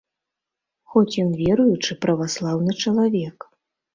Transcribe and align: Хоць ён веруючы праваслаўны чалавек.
Хоць 0.93 1.19
ён 1.23 1.27
веруючы 1.41 1.97
праваслаўны 2.05 2.71
чалавек. 2.87 3.37